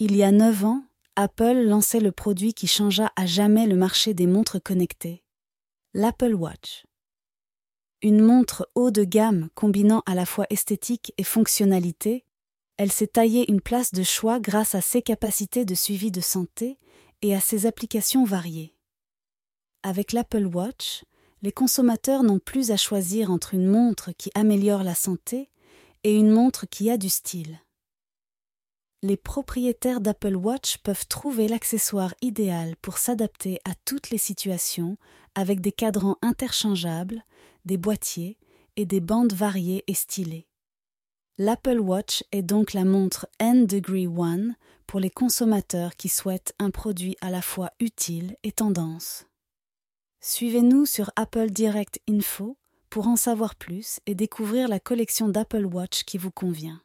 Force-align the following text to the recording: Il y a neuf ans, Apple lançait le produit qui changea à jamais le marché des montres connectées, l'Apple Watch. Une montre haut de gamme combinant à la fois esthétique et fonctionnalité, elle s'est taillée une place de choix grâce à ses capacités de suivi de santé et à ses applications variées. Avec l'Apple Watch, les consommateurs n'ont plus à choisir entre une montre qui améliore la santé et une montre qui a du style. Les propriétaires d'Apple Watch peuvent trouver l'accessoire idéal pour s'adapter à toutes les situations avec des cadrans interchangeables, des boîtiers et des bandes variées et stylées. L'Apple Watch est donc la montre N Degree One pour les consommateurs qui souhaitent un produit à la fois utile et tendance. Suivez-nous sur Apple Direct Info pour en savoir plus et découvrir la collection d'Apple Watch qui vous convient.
Il 0.00 0.16
y 0.16 0.24
a 0.24 0.32
neuf 0.32 0.64
ans, 0.64 0.82
Apple 1.14 1.62
lançait 1.66 2.00
le 2.00 2.10
produit 2.10 2.52
qui 2.52 2.66
changea 2.66 3.12
à 3.14 3.26
jamais 3.26 3.68
le 3.68 3.76
marché 3.76 4.12
des 4.12 4.26
montres 4.26 4.60
connectées, 4.60 5.22
l'Apple 5.92 6.34
Watch. 6.34 6.84
Une 8.02 8.20
montre 8.20 8.68
haut 8.74 8.90
de 8.90 9.04
gamme 9.04 9.50
combinant 9.54 10.02
à 10.04 10.16
la 10.16 10.26
fois 10.26 10.46
esthétique 10.50 11.14
et 11.16 11.22
fonctionnalité, 11.22 12.24
elle 12.76 12.90
s'est 12.90 13.06
taillée 13.06 13.48
une 13.48 13.60
place 13.60 13.92
de 13.92 14.02
choix 14.02 14.40
grâce 14.40 14.74
à 14.74 14.80
ses 14.80 15.00
capacités 15.00 15.64
de 15.64 15.76
suivi 15.76 16.10
de 16.10 16.20
santé 16.20 16.80
et 17.22 17.32
à 17.32 17.38
ses 17.38 17.66
applications 17.66 18.24
variées. 18.24 18.74
Avec 19.84 20.12
l'Apple 20.12 20.46
Watch, 20.46 21.04
les 21.42 21.52
consommateurs 21.52 22.24
n'ont 22.24 22.40
plus 22.40 22.72
à 22.72 22.76
choisir 22.76 23.30
entre 23.30 23.54
une 23.54 23.68
montre 23.68 24.10
qui 24.10 24.32
améliore 24.34 24.82
la 24.82 24.96
santé 24.96 25.50
et 26.02 26.16
une 26.16 26.32
montre 26.32 26.66
qui 26.66 26.90
a 26.90 26.96
du 26.96 27.08
style. 27.08 27.60
Les 29.04 29.18
propriétaires 29.18 30.00
d'Apple 30.00 30.34
Watch 30.34 30.78
peuvent 30.78 31.06
trouver 31.06 31.46
l'accessoire 31.46 32.14
idéal 32.22 32.74
pour 32.80 32.96
s'adapter 32.96 33.60
à 33.66 33.74
toutes 33.84 34.08
les 34.08 34.16
situations 34.16 34.96
avec 35.34 35.60
des 35.60 35.72
cadrans 35.72 36.16
interchangeables, 36.22 37.22
des 37.66 37.76
boîtiers 37.76 38.38
et 38.76 38.86
des 38.86 39.00
bandes 39.00 39.34
variées 39.34 39.84
et 39.88 39.92
stylées. 39.92 40.48
L'Apple 41.36 41.80
Watch 41.80 42.24
est 42.32 42.40
donc 42.40 42.72
la 42.72 42.86
montre 42.86 43.28
N 43.38 43.66
Degree 43.66 44.06
One 44.06 44.56
pour 44.86 45.00
les 45.00 45.10
consommateurs 45.10 45.96
qui 45.96 46.08
souhaitent 46.08 46.54
un 46.58 46.70
produit 46.70 47.18
à 47.20 47.28
la 47.28 47.42
fois 47.42 47.72
utile 47.80 48.38
et 48.42 48.52
tendance. 48.52 49.26
Suivez-nous 50.20 50.86
sur 50.86 51.10
Apple 51.16 51.50
Direct 51.50 52.00
Info 52.08 52.56
pour 52.88 53.06
en 53.06 53.16
savoir 53.16 53.54
plus 53.54 54.00
et 54.06 54.14
découvrir 54.14 54.66
la 54.66 54.80
collection 54.80 55.28
d'Apple 55.28 55.66
Watch 55.66 56.04
qui 56.04 56.16
vous 56.16 56.30
convient. 56.30 56.80